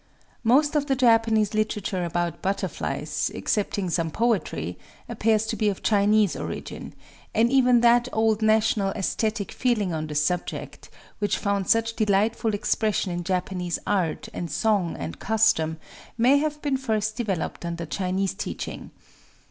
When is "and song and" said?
14.33-15.19